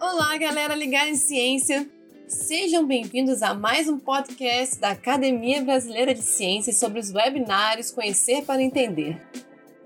[0.00, 1.86] Olá, galera ligada em ciência.
[2.26, 8.46] Sejam bem-vindos a mais um podcast da Academia Brasileira de Ciências sobre os webinários Conhecer
[8.46, 9.20] para Entender.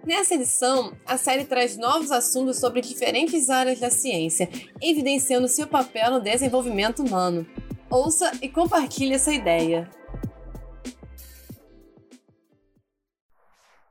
[0.06, 4.48] Nessa edição, a série traz novos assuntos sobre diferentes áreas da ciência,
[4.80, 7.44] evidenciando seu papel no desenvolvimento humano.
[7.90, 9.90] Ouça e compartilhe essa ideia.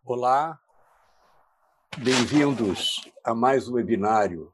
[0.06, 0.58] Olá,
[1.98, 4.54] bem-vindos a mais um webinário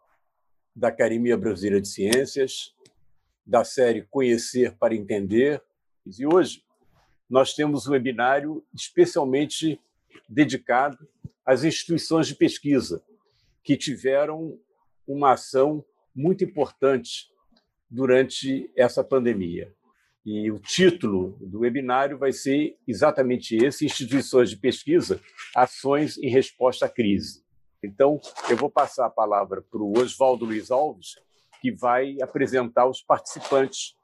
[0.80, 2.74] da Academia Brasileira de Ciências,
[3.46, 5.62] da série Conhecer para Entender.
[6.06, 6.64] E hoje
[7.30, 9.78] nós temos um webinário especialmente
[10.28, 10.98] dedicado
[11.46, 13.04] às instituições de pesquisa
[13.62, 14.58] que tiveram
[15.06, 15.84] uma ação
[16.16, 17.30] muito importante
[17.90, 19.74] durante essa pandemia.
[20.26, 25.20] E o título do webinário vai ser exatamente esse: Instituições de Pesquisa,
[25.54, 27.44] Ações em Resposta à Crise.
[27.84, 28.20] Então,
[28.50, 31.16] eu vou passar a palavra para o Oswaldo Luiz Alves,
[31.62, 33.96] que vai apresentar os participantes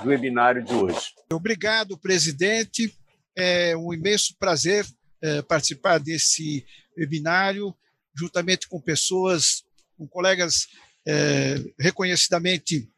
[0.00, 1.14] do webinário de hoje.
[1.32, 2.96] Obrigado, presidente.
[3.36, 4.86] É um imenso prazer
[5.22, 6.64] é, participar desse
[6.96, 7.74] webinário,
[8.16, 9.64] juntamente com pessoas,
[9.96, 10.68] com colegas
[11.06, 12.88] é, reconhecidamente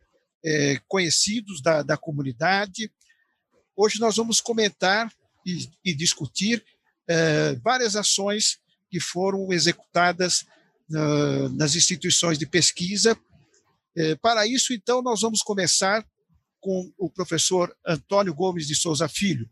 [0.44, 2.90] é, conhecidos da, da comunidade.
[3.74, 5.10] Hoje nós vamos comentar
[5.46, 6.64] e, e discutir
[7.08, 8.58] é, várias ações
[8.90, 10.46] que foram executadas
[10.90, 13.18] uh, nas instituições de pesquisa.
[13.96, 16.04] É, para isso, então, nós vamos começar
[16.60, 19.48] com o professor Antônio Gomes de Souza Filho.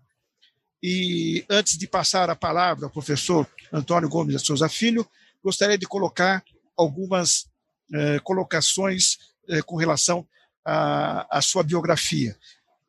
[0.83, 5.09] E antes de passar a palavra ao professor Antônio Gomes de Souza Filho,
[5.43, 6.45] gostaria de colocar
[6.77, 7.47] algumas
[7.93, 9.17] eh, colocações
[9.49, 10.27] eh, com relação
[10.65, 12.37] à, à sua biografia.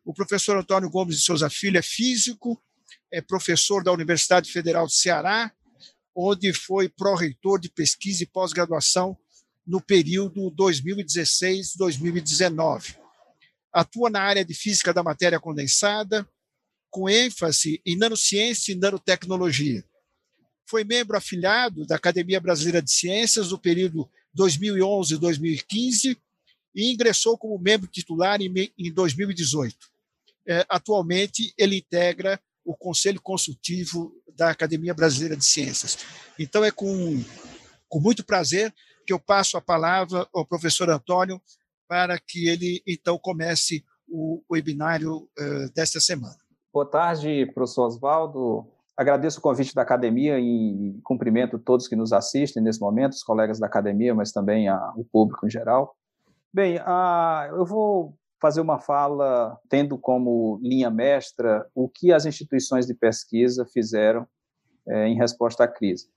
[0.04, 2.62] O professor Antônio Gomes de Souza Filho é físico,
[3.12, 5.52] é professor da Universidade Federal do Ceará,
[6.16, 9.18] onde foi pró-reitor de pesquisa e pós-graduação
[9.68, 12.96] no período 2016-2019.
[13.74, 16.26] Atua na área de física da matéria condensada,
[16.90, 19.84] com ênfase em nanociência e nanotecnologia.
[20.66, 26.18] Foi membro afiliado da Academia Brasileira de Ciências no período 2011-2015
[26.74, 29.94] e ingressou como membro titular em 2018.
[30.48, 35.98] É, atualmente, ele integra o Conselho Consultivo da Academia Brasileira de Ciências.
[36.38, 37.24] Então, é com,
[37.88, 38.74] com muito prazer
[39.06, 41.42] que eu passo a palavra ao professor Antônio
[41.88, 46.36] para que ele, então, comece o webinário uh, desta semana.
[46.74, 48.68] Boa tarde, professor Oswaldo.
[48.98, 53.60] Agradeço o convite da academia e cumprimento todos que nos assistem nesse momento, os colegas
[53.60, 55.96] da academia, mas também a, o público em geral.
[56.54, 62.86] Bem, a, eu vou fazer uma fala tendo como linha mestra o que as instituições
[62.86, 64.28] de pesquisa fizeram
[64.88, 66.12] é, em resposta à crise.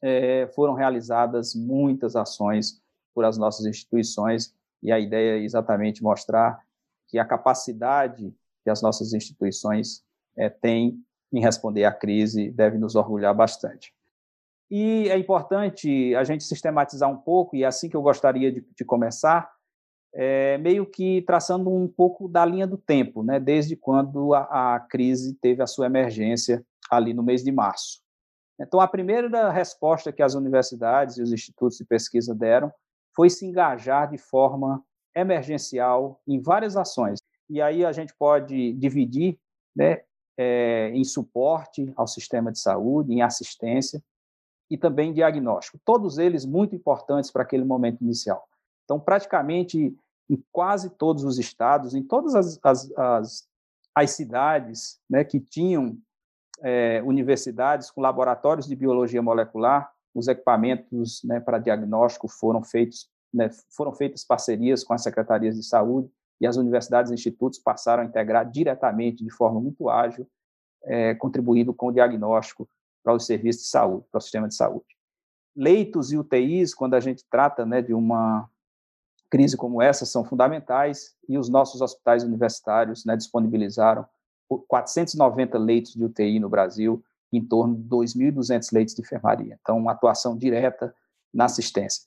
[0.00, 2.80] É, foram realizadas muitas ações
[3.12, 6.60] por as nossas instituições e a ideia é exatamente mostrar
[7.08, 8.32] que a capacidade
[8.62, 10.04] que as nossas instituições
[10.36, 13.92] é, têm em responder à crise deve nos orgulhar bastante.
[14.70, 18.60] E é importante a gente sistematizar um pouco, e é assim que eu gostaria de,
[18.60, 19.52] de começar,
[20.14, 24.80] é, meio que traçando um pouco da linha do tempo, né, desde quando a, a,
[24.80, 28.00] crise teve a sua emergência ali no mês de março.
[28.58, 32.72] Então, a primeira resposta que as universidades e os institutos de pesquisa deram
[33.14, 34.82] foi se engajar de forma
[35.14, 37.18] emergencial em várias ações.
[37.50, 39.36] E aí a gente pode dividir
[39.74, 40.02] né,
[40.38, 44.02] é, em suporte ao sistema de saúde, em assistência
[44.70, 45.80] e também diagnóstico.
[45.84, 48.48] Todos eles muito importantes para aquele momento inicial.
[48.84, 49.96] Então, praticamente
[50.28, 53.48] em quase todos os estados, em todas as, as, as,
[53.94, 55.98] as cidades né, que tinham
[56.62, 63.50] é, universidades com laboratórios de biologia molecular, os equipamentos né, para diagnóstico foram feitos, né,
[63.76, 66.08] foram feitas parcerias com as secretarias de saúde
[66.40, 70.28] e as universidades e institutos passaram a integrar diretamente, de forma muito ágil,
[70.84, 72.68] é, contribuindo com o diagnóstico
[73.02, 74.86] para os serviços de saúde, para o sistema de saúde.
[75.56, 78.48] Leitos e UTIs, quando a gente trata né, de uma
[79.30, 84.06] crise como essa são fundamentais e os nossos hospitais universitários né, disponibilizaram
[84.68, 89.58] 490 leitos de UTI no Brasil, em torno de 2.200 leitos de enfermaria.
[89.60, 90.94] Então, uma atuação direta
[91.32, 92.04] na assistência.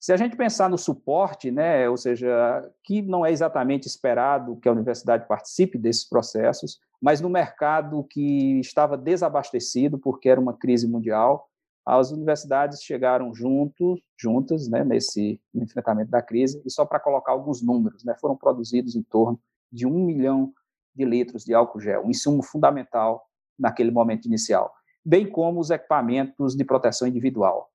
[0.00, 4.66] Se a gente pensar no suporte, né, ou seja, que não é exatamente esperado que
[4.66, 10.88] a universidade participe desses processos, mas no mercado que estava desabastecido porque era uma crise
[10.88, 11.49] mundial,
[11.84, 17.32] as universidades chegaram juntos, juntas, né, nesse no enfrentamento da crise, e só para colocar
[17.32, 19.40] alguns números, né, foram produzidos em torno
[19.72, 20.52] de um milhão
[20.94, 23.24] de litros de álcool gel, um insumo fundamental
[23.58, 24.72] naquele momento inicial,
[25.04, 27.70] bem como os equipamentos de proteção individual.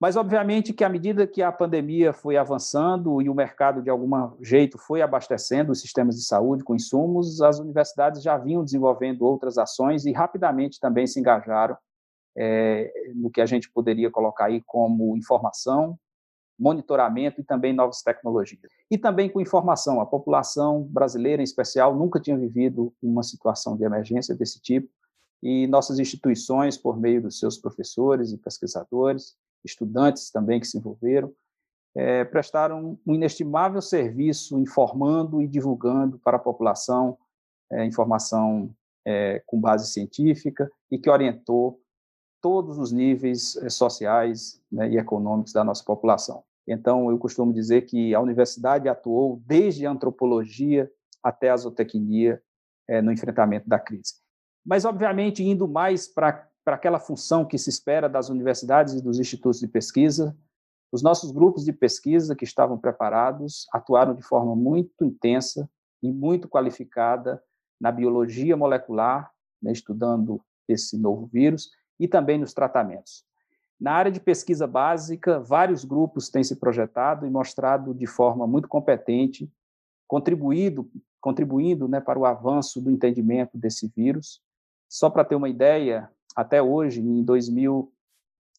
[0.00, 4.32] Mas, obviamente, que à medida que a pandemia foi avançando e o mercado, de algum
[4.42, 9.58] jeito, foi abastecendo os sistemas de saúde com insumos, as universidades já vinham desenvolvendo outras
[9.58, 11.76] ações e rapidamente também se engajaram
[12.36, 15.98] é, no que a gente poderia colocar aí como informação,
[16.58, 18.70] monitoramento e também novas tecnologias.
[18.90, 20.00] E também com informação.
[20.00, 24.88] A população brasileira, em especial, nunca tinha vivido uma situação de emergência desse tipo
[25.42, 31.32] e nossas instituições, por meio dos seus professores e pesquisadores, estudantes também que se envolveram,
[31.96, 37.18] é, prestaram um inestimável serviço informando e divulgando para a população
[37.70, 38.70] é, informação
[39.04, 41.80] é, com base científica e que orientou
[42.42, 46.42] todos os níveis é, sociais né, e econômicos da nossa população.
[46.66, 50.90] Então, eu costumo dizer que a universidade atuou desde a antropologia
[51.22, 52.42] até a zootecnia
[52.88, 54.14] é, no enfrentamento da crise.
[54.64, 59.60] Mas, obviamente, indo mais para aquela função que se espera das universidades e dos institutos
[59.60, 60.36] de pesquisa.
[60.92, 65.68] Os nossos grupos de pesquisa que estavam preparados atuaram de forma muito intensa
[66.02, 67.42] e muito qualificada
[67.80, 71.70] na biologia molecular, né, estudando esse novo vírus,
[72.02, 73.24] e também nos tratamentos.
[73.80, 78.66] Na área de pesquisa básica, vários grupos têm se projetado e mostrado de forma muito
[78.66, 79.48] competente,
[80.08, 80.90] contribuído,
[81.20, 84.40] contribuindo né, para o avanço do entendimento desse vírus.
[84.88, 87.92] Só para ter uma ideia, até hoje, em 2000,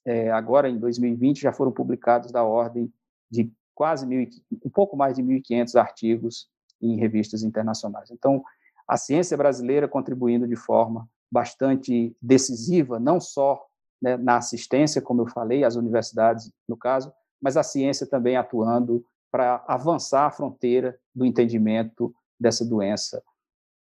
[0.05, 2.91] é, agora em 2020, já foram publicados da ordem
[3.29, 4.25] de quase mil,
[4.63, 6.47] um pouco mais de 1.500 artigos
[6.81, 8.09] em revistas internacionais.
[8.09, 8.41] Então,
[8.87, 13.65] a ciência brasileira contribuindo de forma bastante decisiva, não só
[13.99, 19.03] né, na assistência, como eu falei, às universidades, no caso, mas a ciência também atuando
[19.31, 23.23] para avançar a fronteira do entendimento dessa doença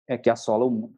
[0.08, 0.94] é, que assola o mundo.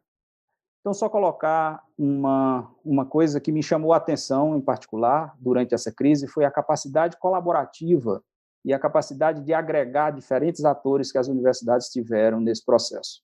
[0.81, 5.91] Então, só colocar uma, uma coisa que me chamou a atenção, em particular, durante essa
[5.91, 8.23] crise, foi a capacidade colaborativa
[8.65, 13.23] e a capacidade de agregar diferentes atores que as universidades tiveram nesse processo.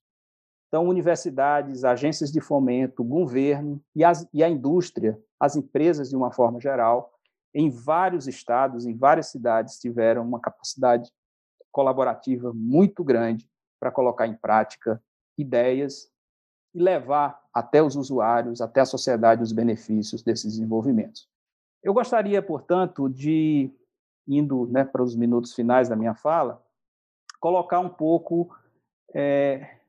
[0.74, 6.32] Então, universidades, agências de fomento, governo e, as, e a indústria, as empresas de uma
[6.32, 7.14] forma geral,
[7.54, 11.12] em vários estados, em várias cidades, tiveram uma capacidade
[11.70, 13.48] colaborativa muito grande
[13.78, 15.00] para colocar em prática
[15.38, 16.10] ideias
[16.74, 21.28] e levar até os usuários, até a sociedade, os benefícios desses desenvolvimentos.
[21.84, 23.70] Eu gostaria, portanto, de,
[24.26, 26.60] indo né, para os minutos finais da minha fala,
[27.38, 28.52] colocar um pouco
[29.14, 29.83] é,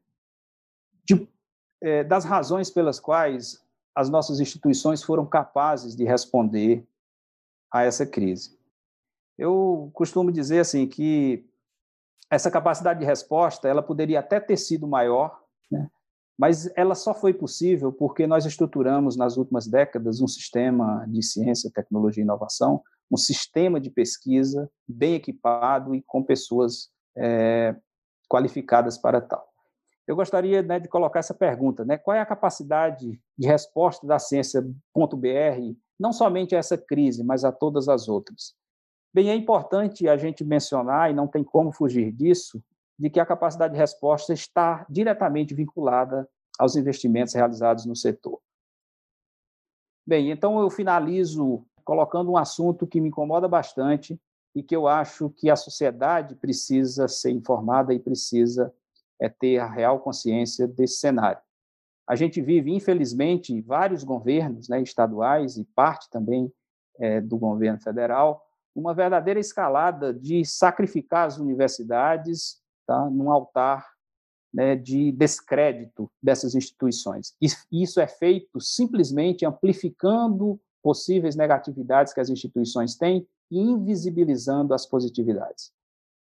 [1.86, 6.86] é, das razões pelas quais as nossas instituições foram capazes de responder
[7.72, 8.58] a essa crise.
[9.38, 11.46] Eu costumo dizer assim que
[12.30, 15.40] essa capacidade de resposta ela poderia até ter sido maior,
[15.72, 15.88] né?
[16.38, 21.72] Mas ela só foi possível porque nós estruturamos nas últimas décadas um sistema de ciência,
[21.74, 27.74] tecnologia e inovação, um sistema de pesquisa bem equipado e com pessoas é,
[28.28, 29.55] qualificadas para tal.
[30.08, 34.20] Eu gostaria né, de colocar essa pergunta: né, qual é a capacidade de resposta da
[34.20, 38.56] ciência.br, não somente a essa crise, mas a todas as outras?
[39.14, 42.62] Bem, é importante a gente mencionar, e não tem como fugir disso,
[43.00, 46.30] de que a capacidade de resposta está diretamente vinculada
[46.60, 48.40] aos investimentos realizados no setor.
[50.08, 54.20] Bem, então eu finalizo colocando um assunto que me incomoda bastante
[54.54, 58.74] e que eu acho que a sociedade precisa ser informada e precisa
[59.20, 61.42] é, ter a real consciência desse cenário.
[62.08, 66.52] A gente vive, infelizmente, vários governos né, estaduais e parte também
[67.00, 68.46] é, do governo federal,
[68.76, 73.90] uma verdadeira escalada de sacrificar as universidades tá, num altar
[74.54, 77.36] né, de descrédito dessas instituições.
[77.72, 85.74] Isso é feito simplesmente amplificando possíveis negatividades que as instituições têm e invisibilizando as positividades.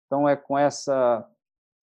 [0.06, 1.26] Então, é com essa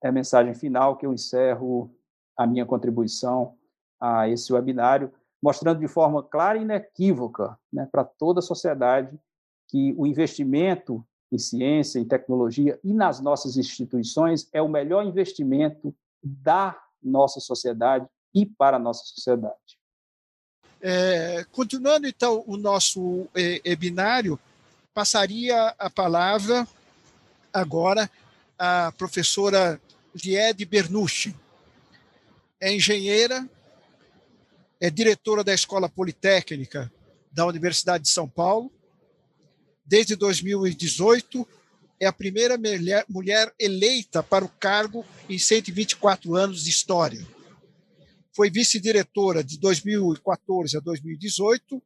[0.02, 1.94] é mensagem final que eu encerro
[2.38, 3.56] a minha contribuição
[4.00, 9.20] a esse webinário, mostrando de forma clara e inequívoca né, para toda a sociedade
[9.68, 15.96] que o investimento em ciência, em tecnologia e nas nossas instituições é o melhor investimento
[16.24, 19.80] da nossa sociedade e para a nossa sociedade.
[20.82, 24.40] É, continuando então o nosso é, webinário,
[24.94, 26.68] passaria a palavra
[27.54, 28.10] agora
[28.58, 29.80] à professora
[30.16, 31.36] Liede Bernucci.
[32.60, 33.50] É engenheira,
[34.80, 36.92] é diretora da Escola Politécnica
[37.32, 38.72] da Universidade de São Paulo,
[39.90, 41.48] Desde 2018,
[42.00, 42.60] é a primeira
[43.10, 47.26] mulher eleita para o cargo em 124 anos de história.
[48.32, 51.82] Foi vice-diretora de 2014 a 2018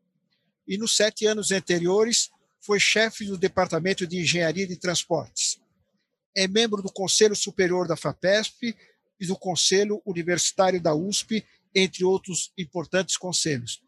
[0.67, 5.61] e, nos sete anos anteriores, foi chefe do Departamento de Engenharia de Transportes.
[6.35, 8.75] É membro do Conselho Superior da FAPESP
[9.19, 13.81] e do Conselho Universitário da USP, entre outros importantes conselhos.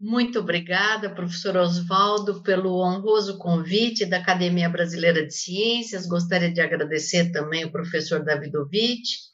[0.00, 6.06] Muito obrigada, professor Oswaldo, pelo honroso convite da Academia Brasileira de Ciências.
[6.06, 9.32] Gostaria de agradecer também o professor Davidovich.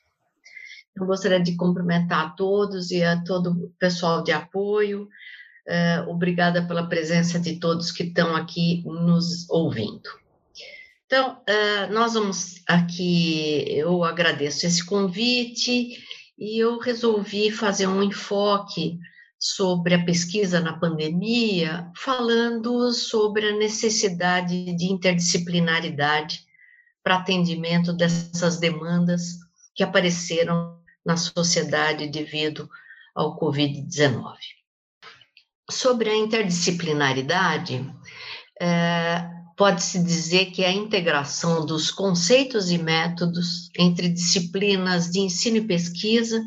[0.95, 5.09] Eu gostaria de cumprimentar a todos e a todo o pessoal de apoio.
[5.67, 10.09] Uh, obrigada pela presença de todos que estão aqui nos ouvindo.
[11.11, 15.99] Então, uh, nós vamos aqui, eu agradeço esse convite
[16.39, 18.97] e eu resolvi fazer um enfoque
[19.37, 26.45] sobre a pesquisa na pandemia, falando sobre a necessidade de interdisciplinaridade
[27.03, 29.33] para atendimento dessas demandas
[29.75, 32.71] que apareceram na sociedade devido
[33.17, 34.37] ao Covid-19.
[35.69, 37.85] Sobre a interdisciplinaridade,
[38.61, 45.59] é, pode-se dizer que é a integração dos conceitos e métodos entre disciplinas de ensino
[45.59, 46.43] e pesquisa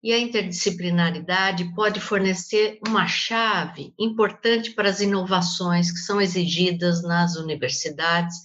[0.00, 7.34] e a interdisciplinaridade pode fornecer uma chave importante para as inovações que são exigidas nas
[7.34, 8.36] universidades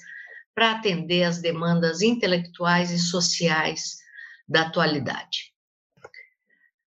[0.55, 3.97] para atender às demandas intelectuais e sociais
[4.49, 5.53] da atualidade.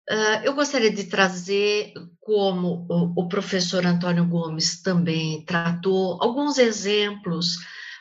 [0.09, 1.93] Uh, eu gostaria de trazer,
[2.31, 7.57] como o, professor Antônio Gomes também tratou, alguns exemplos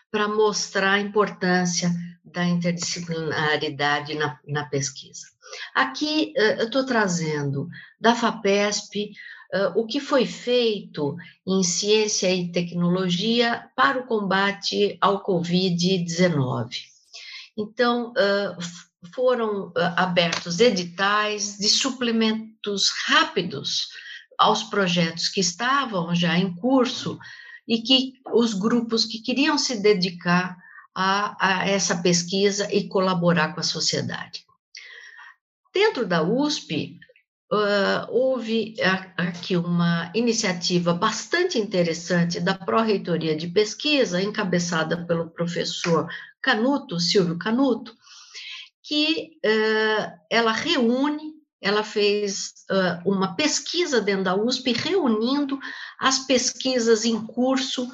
[0.08, 1.90] para mostrar a importância
[2.24, 5.26] da interdisciplinaridade na, na pesquisa.
[5.74, 7.68] Aqui eu estou trazendo
[8.00, 9.10] da FAPESP
[9.74, 16.68] o que foi feito em ciência e tecnologia para o combate ao Covid-19.
[17.58, 18.12] Então,
[19.12, 23.88] foram abertos editais de suplementos rápidos
[24.40, 27.18] aos projetos que estavam já em curso
[27.68, 30.56] e que os grupos que queriam se dedicar
[30.94, 34.44] a, a essa pesquisa e colaborar com a sociedade.
[35.72, 36.98] Dentro da USP,
[37.52, 38.74] uh, houve
[39.16, 46.08] aqui uma iniciativa bastante interessante da Pró-Reitoria de Pesquisa, encabeçada pelo professor
[46.42, 47.94] Canuto, Silvio Canuto,
[48.82, 55.58] que uh, ela reúne, ela fez uh, uma pesquisa dentro da USP, reunindo
[55.98, 57.86] as pesquisas em curso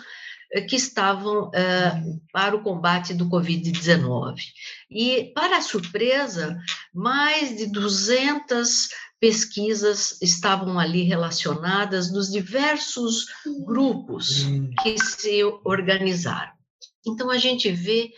[0.53, 4.37] eh, que estavam uh, para o combate do Covid-19.
[4.89, 6.57] E, para surpresa,
[6.95, 13.27] mais de 200 pesquisas estavam ali relacionadas dos diversos
[13.65, 14.45] grupos
[14.83, 16.53] que se organizaram.
[17.05, 18.11] Então, a gente vê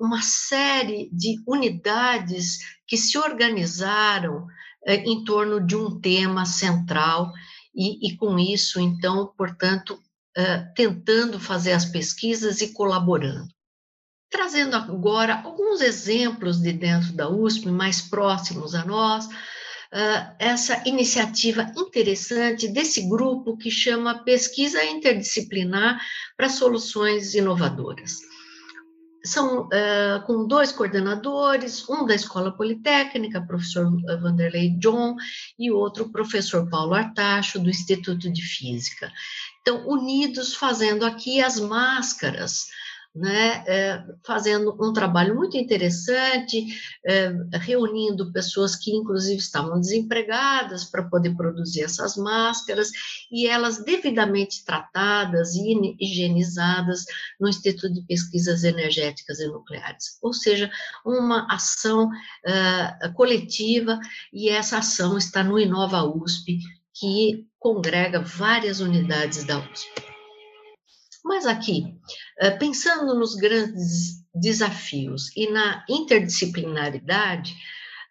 [0.00, 4.46] uma série de unidades que se organizaram
[4.86, 7.32] em torno de um tema central,
[7.74, 9.98] e, e com isso, então, portanto,
[10.74, 13.48] tentando fazer as pesquisas e colaborando.
[14.30, 21.72] Trazendo agora alguns exemplos de dentro da USP, mais próximos a nós, uh, essa iniciativa
[21.76, 26.00] interessante desse grupo que chama Pesquisa Interdisciplinar
[26.36, 28.18] para Soluções Inovadoras.
[29.28, 35.16] São uh, com dois coordenadores, um da Escola Politécnica, professor Vanderlei John,
[35.58, 39.12] e outro professor Paulo Artacho, do Instituto de Física.
[39.60, 42.68] Então, unidos fazendo aqui as máscaras,
[43.18, 46.66] né, é, fazendo um trabalho muito interessante,
[47.04, 52.90] é, reunindo pessoas que, inclusive, estavam desempregadas para poder produzir essas máscaras,
[53.30, 57.04] e elas devidamente tratadas e higienizadas
[57.40, 60.18] no Instituto de Pesquisas Energéticas e Nucleares.
[60.22, 60.70] Ou seja,
[61.04, 62.08] uma ação
[62.46, 63.98] é, coletiva,
[64.32, 66.60] e essa ação está no Inova USP,
[66.94, 70.07] que congrega várias unidades da USP.
[71.28, 71.94] Mas aqui,
[72.38, 77.54] eh, pensando nos grandes desafios e na interdisciplinaridade,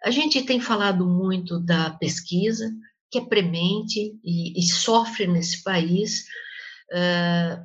[0.04, 2.72] a gente tem falado muito da pesquisa,
[3.10, 6.28] que é premente e, e sofre nesse país,
[6.92, 7.60] eh,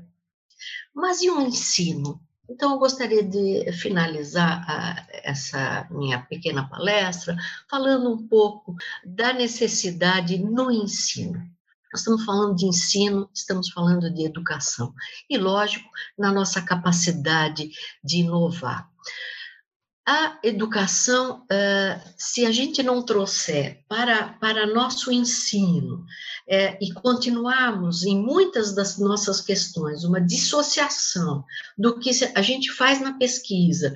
[0.94, 2.18] mas e o ensino?
[2.48, 7.36] Então, eu gostaria de finalizar a, essa minha pequena palestra
[7.68, 11.46] falando um pouco da necessidade no ensino.
[11.92, 14.94] Nós estamos falando de ensino, estamos falando de educação.
[15.28, 17.70] E, lógico, na nossa capacidade
[18.02, 18.88] de inovar.
[20.04, 21.46] A educação,
[22.16, 26.04] se a gente não trouxer para, para nosso ensino
[26.48, 31.44] é, e continuarmos em muitas das nossas questões uma dissociação
[31.78, 33.94] do que a gente faz na pesquisa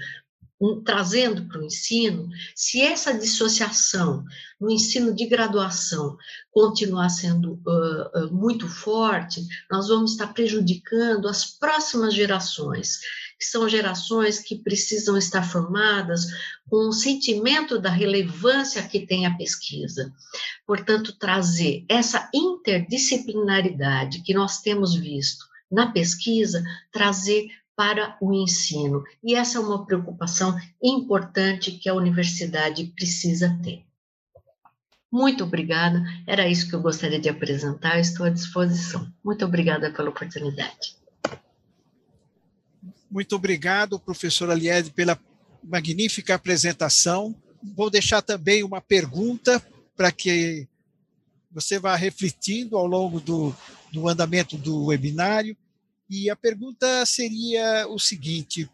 [0.85, 4.25] trazendo para o ensino, se essa dissociação
[4.59, 6.17] no ensino de graduação
[6.51, 12.99] continuar sendo uh, uh, muito forte, nós vamos estar prejudicando as próximas gerações,
[13.39, 16.25] que são gerações que precisam estar formadas
[16.71, 20.11] com o sentimento da relevância que tem a pesquisa.
[20.67, 27.47] Portanto, trazer essa interdisciplinaridade que nós temos visto na pesquisa, trazer
[27.77, 29.05] para o ensino.
[29.23, 33.85] E essa é uma preocupação importante que a universidade precisa ter.
[35.13, 39.13] Muito obrigada, era isso que eu gostaria de apresentar, estou à disposição.
[39.25, 40.97] Muito obrigada pela oportunidade.
[43.11, 45.19] Muito obrigado, professora Lied, pela
[45.63, 47.35] magnífica apresentação.
[47.63, 49.63] Vou deixar também uma pergunta
[49.97, 50.69] para que
[51.51, 53.55] você vá refletindo ao longo do,
[53.93, 55.57] do andamento do webinário.
[56.09, 58.69] E a pergunta seria o seguinte: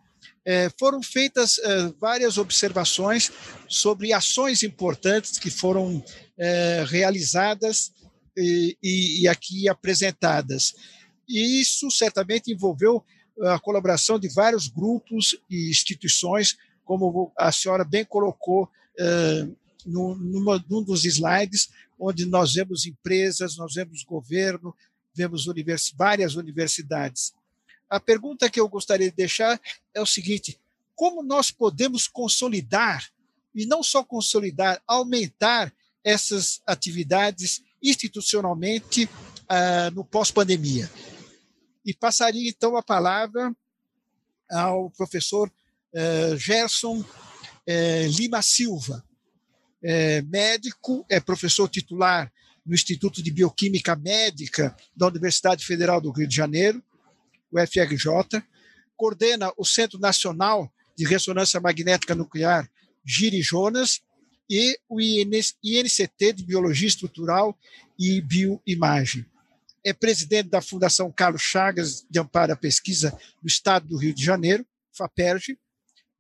[0.45, 3.31] é, foram feitas é, várias observações
[3.69, 6.05] sobre ações importantes que foram
[6.37, 7.93] é, realizadas
[8.37, 8.77] e,
[9.23, 10.75] e, aqui apresentadas.
[11.29, 13.05] E isso certamente envolveu
[13.43, 18.69] a colaboração de vários grupos e instituições, como a senhora bem colocou
[19.87, 24.75] numa, num dos slides, onde nós vemos empresas, nós vemos governo,
[25.15, 27.33] vemos univers, várias universidades.
[27.89, 29.61] A pergunta que eu gostaria de deixar
[29.95, 30.59] é o seguinte:
[30.95, 33.07] como nós podemos consolidar,
[33.55, 39.09] e não só consolidar, aumentar essas atividades institucionalmente
[39.49, 40.91] ah, no pós-pandemia?
[41.85, 43.55] E passaria então a palavra
[44.51, 45.51] ao professor
[45.95, 47.05] eh, Gerson
[47.67, 49.05] eh, Lima Silva,
[49.83, 52.33] é médico, é professor titular
[52.65, 56.83] no Instituto de Bioquímica Médica da Universidade Federal do Rio de Janeiro,
[57.51, 58.43] o FRJ,
[58.97, 62.71] coordena o Centro Nacional de Ressonância Magnética Nuclear
[63.05, 64.01] Giri Jonas
[64.49, 67.59] e o INCT de Biologia Estrutural
[67.99, 69.27] e Bioimagem.
[69.85, 74.25] É presidente da Fundação Carlos Chagas de Amparo à Pesquisa do Estado do Rio de
[74.25, 75.59] Janeiro, FAPERJ,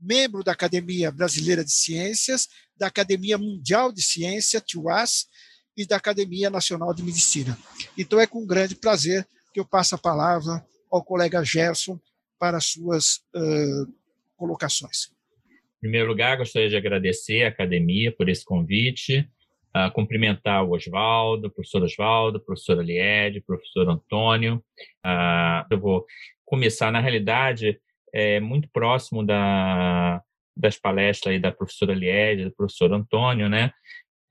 [0.00, 5.28] membro da Academia Brasileira de Ciências, da Academia Mundial de Ciência, TUAS,
[5.76, 7.56] e da Academia Nacional de Medicina.
[7.96, 11.98] Então é com grande prazer que eu passo a palavra ao colega Gerson
[12.38, 13.92] para suas uh,
[14.36, 15.12] colocações.
[15.48, 19.28] Em primeiro lugar, gostaria de agradecer à academia por esse convite,
[19.76, 24.62] uh, cumprimentar o Oswaldo, professor Oswaldo, professor Aliede, professor Antônio.
[25.04, 26.06] Uh, eu vou
[26.44, 27.80] começar, na realidade,
[28.12, 30.22] é, muito próximo da,
[30.56, 33.72] das palestras aí da professora Liede, do professor Antônio, né,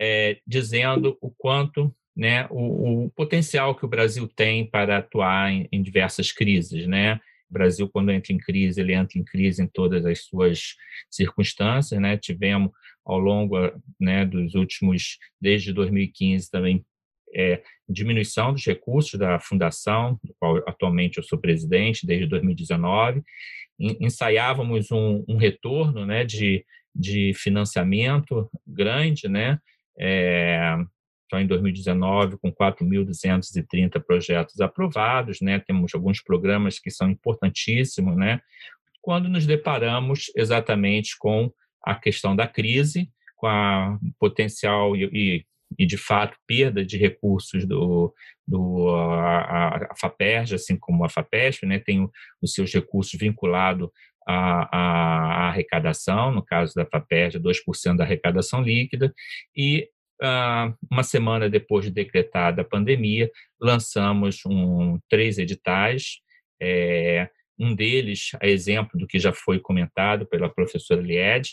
[0.02, 5.70] é, dizendo o quanto né, o, o, potencial que o Brasil tem para atuar em,
[5.72, 6.88] em, diversas crises.
[6.88, 7.16] Né?
[7.50, 10.76] O Brasil, quando entra em crise, ele entra em crise em todas as suas
[11.10, 12.02] circunstâncias.
[12.02, 12.18] Né?
[12.18, 12.72] Tivemos,
[13.06, 13.56] ao longo
[14.00, 16.84] né, dos últimos, desde 2015 também,
[17.34, 23.22] é, diminuição dos recursos da fundação, do qual atualmente eu sou presidente desde 2019.
[23.80, 29.60] Ensaiávamos um, um retorno né, de, de financiamento grande, né,
[30.00, 30.78] é,
[31.32, 38.42] então, em 2019, com 4.230 projetos aprovados, né, temos alguns programas que são importantíssimos, né,
[39.02, 41.50] quando nos deparamos exatamente com
[41.86, 45.46] a questão da crise, com a potencial e,
[45.80, 48.14] e, de fato, perda de recursos do,
[48.46, 52.10] do a, a FAPERJ, assim como a FAPESP, né, tem
[52.42, 53.90] os seus recursos vinculados
[54.32, 59.14] à, à, arrecadação, no caso da FAPERJ, 2% da arrecadação líquida,
[59.56, 59.88] e
[60.24, 63.28] Uh, uma semana depois de decretada a pandemia,
[63.60, 66.20] lançamos um, três editais.
[66.62, 71.48] É, um deles, a exemplo do que já foi comentado pela professora Lied,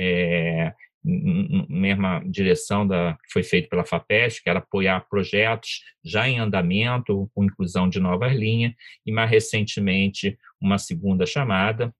[0.00, 0.72] é,
[1.04, 7.28] mesma direção da que foi feito pela FAPESP, que era apoiar projetos já em andamento,
[7.34, 8.72] com inclusão de novas linhas,
[9.04, 11.92] e mais recentemente uma segunda chamada,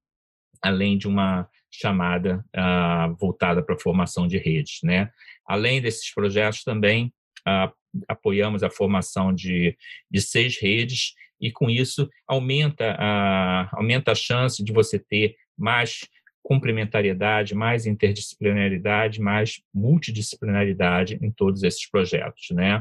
[0.63, 4.81] além de uma chamada uh, voltada para a formação de redes.
[4.83, 5.11] Né?
[5.47, 7.13] Além desses projetos, também
[7.49, 7.73] uh,
[8.07, 9.77] apoiamos a formação de,
[10.11, 16.09] de seis redes, e com isso aumenta a, aumenta a chance de você ter mais
[16.43, 22.51] complementariedade, mais interdisciplinaridade, mais multidisciplinaridade em todos esses projetos.
[22.51, 22.79] Né?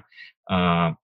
[0.49, 0.95] Uh,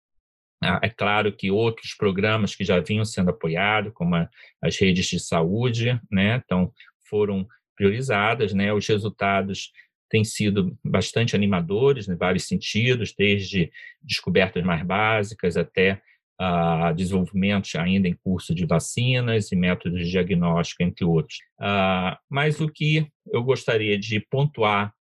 [0.83, 4.17] é claro que outros programas que já vinham sendo apoiados, como
[4.63, 6.73] as redes de saúde, né, então
[7.09, 8.73] foram priorizadas, né?
[8.73, 9.71] Os resultados
[10.09, 16.01] têm sido bastante animadores em vários sentidos, desde descobertas mais básicas até
[16.41, 21.39] uh, desenvolvimento ainda em curso de vacinas e métodos de diagnóstico, entre outros.
[21.61, 24.95] Uh, mas o que eu gostaria de pontuar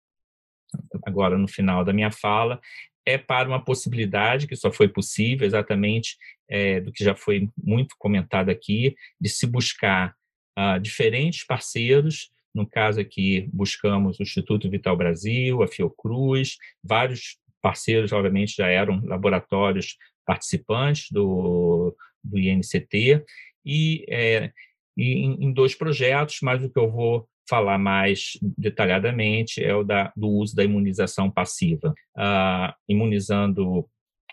[1.05, 2.59] agora no final da minha fala
[3.05, 6.17] é para uma possibilidade que só foi possível exatamente
[6.49, 10.13] é, do que já foi muito comentado aqui, de se buscar
[10.57, 12.29] uh, diferentes parceiros.
[12.53, 19.03] No caso aqui, buscamos o Instituto Vital Brasil, a Fiocruz, vários parceiros, obviamente, já eram
[19.05, 23.23] laboratórios participantes do, do INCT,
[23.65, 24.51] e, é,
[24.95, 29.83] e em, em dois projetos, mas o que eu vou falar mais detalhadamente é o
[29.83, 33.87] da, do uso da imunização passiva, uh, imunizando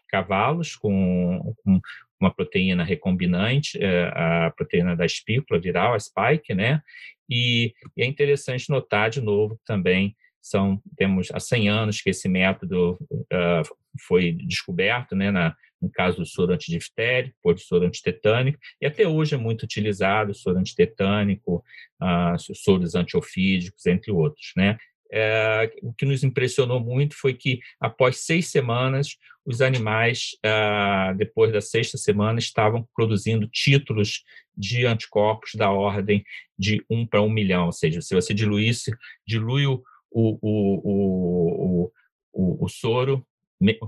[0.09, 1.81] cavalos com, com,
[2.21, 6.81] uma proteína recombinante, uh, a proteína da espícula viral, a spike, né?
[7.29, 12.29] E, e, é interessante notar de novo também são temos há 100 anos que esse
[12.29, 18.87] método uh, foi descoberto, né, na, no caso do soro antidiftério, por soro antitetânico, e
[18.87, 21.65] até hoje é muito utilizado, soro antitetânico,
[22.01, 24.79] uh, soros antiofídicos, entre outros, né.
[25.15, 31.53] É, o que nos impressionou muito foi que, após seis semanas, os animais, ah, depois
[31.53, 34.23] da sexta semana, estavam produzindo títulos
[34.57, 36.25] de anticorpos da ordem
[36.59, 37.67] de um para um milhão.
[37.67, 38.91] Ou seja, se você diluísse,
[39.27, 41.93] dilui o, o, o,
[42.33, 43.27] o, o, soro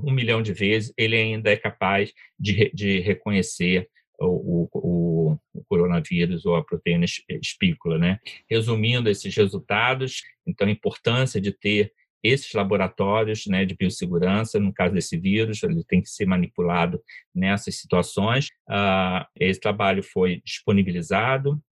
[0.03, 6.47] um milhão de vezes, ele ainda é capaz de, de reconhecer o, o, o, coronavírus
[6.47, 7.05] ou a proteína
[7.43, 8.21] espícula, né?
[8.49, 14.95] Resumindo esses resultados, então a importância de ter esses laboratórios né, de biossegurança, no caso
[14.95, 17.03] desse vírus, ele tem que ser manipulado
[17.35, 18.47] nessas situações.
[18.67, 21.63] Uh, esse trabalho foi disponibilizado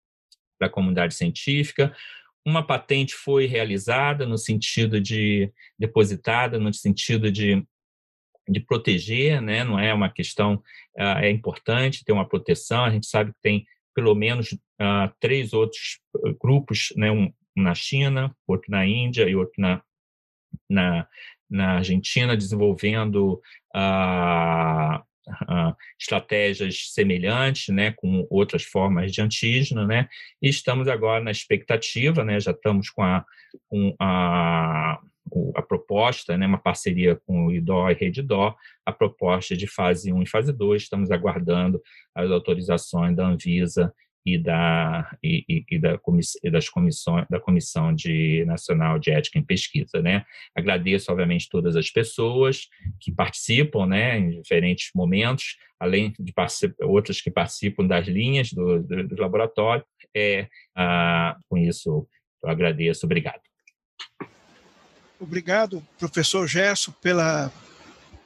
[0.58, 1.96] para a comunidade científica.
[2.46, 7.64] Uma patente foi realizada no sentido de depositada, no sentido de
[8.48, 9.64] de proteger, né?
[9.64, 10.54] não é uma questão,
[10.98, 15.52] uh, é importante ter uma proteção, a gente sabe que tem pelo menos uh, três
[15.52, 16.00] outros
[16.40, 17.10] grupos, né?
[17.10, 19.82] um na China, outro na Índia e outro na,
[20.68, 21.06] na,
[21.48, 23.40] na Argentina, desenvolvendo
[23.76, 30.08] uh, uh, estratégias semelhantes, né, com outras formas de antígeno, né,
[30.40, 33.24] e estamos agora na expectativa, né, já estamos com a,
[33.68, 34.98] com a,
[35.54, 38.54] a proposta, né, uma parceria com o IDO e Redidó,
[38.84, 41.80] a proposta de fase 1 e fase 2, estamos aguardando
[42.14, 43.92] as autorizações da Anvisa
[44.24, 49.36] e da e, e, da comissão e das comissões da comissão de nacional de ética
[49.36, 50.24] em pesquisa né.
[50.56, 52.68] Agradeço obviamente todas as pessoas
[53.00, 56.32] que participam né em diferentes momentos além de
[56.82, 62.06] outras que participam das linhas do, do, do laboratório é ah, com isso
[62.44, 63.06] eu agradeço.
[63.06, 63.51] Obrigado
[65.24, 67.52] obrigado professor Gerson pela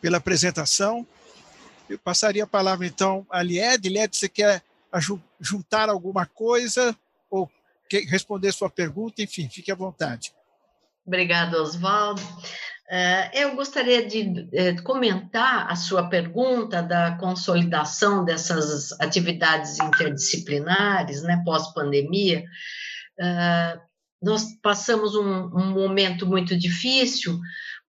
[0.01, 1.07] pela apresentação
[1.89, 4.63] eu passaria a palavra então a Lied Lied você quer
[5.41, 6.97] juntar alguma coisa
[7.31, 7.51] ou
[8.09, 10.33] responder sua pergunta, enfim, fique à vontade.
[11.07, 12.23] Obrigada, Oswaldo.
[12.89, 21.43] Eh, eu gostaria de eh, comentar a sua pergunta da consolidação dessas atividades interdisciplinares, né,
[21.45, 22.45] pós-pandemia.
[23.19, 23.81] Eh,
[24.27, 27.39] nós passamos um, um momento muito difícil,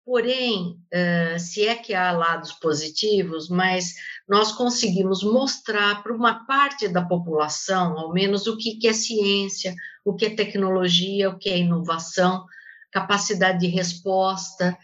[0.07, 3.93] Porém, uh, se é que há lados positivos, mas
[4.25, 9.75] nós conseguimos mostrar para uma parte da população, ao menos, o que, que é ciência,
[10.05, 12.45] o que é tecnologia, o que é inovação,
[12.89, 14.77] capacidade de resposta.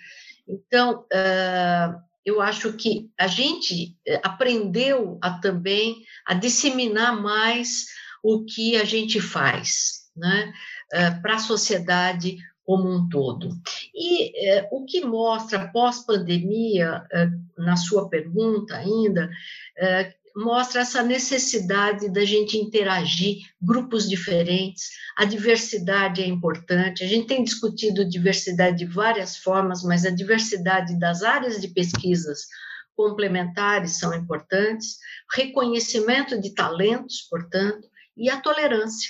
[0.45, 7.85] Então, uh, eu acho que a gente aprendeu a também a disseminar mais
[8.21, 10.51] o que a gente faz, né,
[10.93, 13.49] uh, para a sociedade como um todo.
[13.93, 19.29] E eh, o que mostra pós-pandemia, eh, na sua pergunta ainda,
[19.77, 27.27] eh, mostra essa necessidade da gente interagir, grupos diferentes, a diversidade é importante, a gente
[27.27, 32.47] tem discutido diversidade de várias formas, mas a diversidade das áreas de pesquisas
[32.95, 34.97] complementares são importantes,
[35.35, 39.09] reconhecimento de talentos, portanto, e a tolerância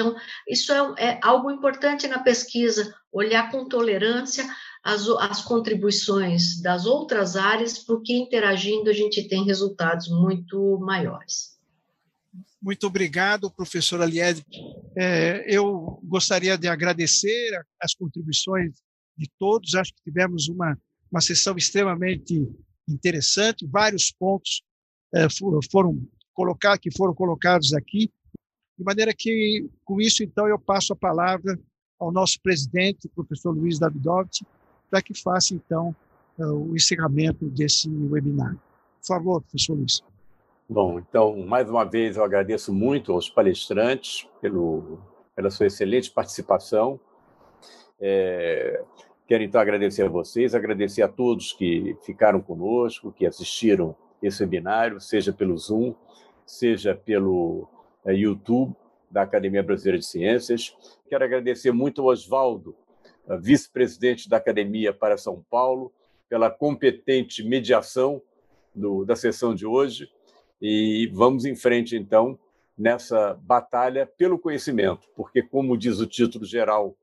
[0.00, 0.16] então,
[0.48, 4.48] isso é, é algo importante na pesquisa, olhar com tolerância
[4.82, 11.50] as, as contribuições das outras áreas, porque interagindo a gente tem resultados muito maiores.
[12.62, 14.42] Muito obrigado, professora Lied.
[14.96, 18.72] É, eu gostaria de agradecer as contribuições
[19.16, 19.74] de todos.
[19.74, 20.78] Acho que tivemos uma,
[21.10, 22.46] uma sessão extremamente
[22.88, 23.66] interessante.
[23.66, 24.62] Vários pontos
[25.14, 25.26] é,
[25.70, 28.10] foram colocar, que foram colocados aqui
[28.80, 31.60] de maneira que, com isso, então, eu passo a palavra
[31.98, 34.42] ao nosso presidente, professor Luiz Davidovich,
[34.90, 35.94] para que faça, então,
[36.38, 38.54] eh, o encerramento desse webinar.
[38.54, 40.02] Por favor, professor Luiz.
[40.66, 44.98] Bom, então, mais uma vez, eu agradeço muito aos palestrantes pelo,
[45.36, 46.98] pela sua excelente participação.
[48.00, 48.82] É,
[49.26, 54.98] quero, então, agradecer a vocês, agradecer a todos que ficaram conosco, que assistiram esse webinário,
[55.02, 55.94] seja pelo Zoom,
[56.46, 57.68] seja pelo
[58.06, 58.74] YouTube
[59.10, 60.74] da Academia Brasileira de Ciências.
[61.08, 62.74] Quero agradecer muito ao Oswaldo,
[63.40, 65.92] vice-presidente da Academia para São Paulo,
[66.28, 68.22] pela competente mediação
[68.74, 70.08] do, da sessão de hoje.
[70.62, 72.38] E vamos em frente, então,
[72.76, 76.96] nessa batalha pelo conhecimento, porque, como diz o título geral